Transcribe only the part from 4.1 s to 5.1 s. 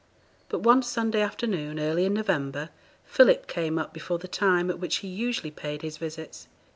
the time at which he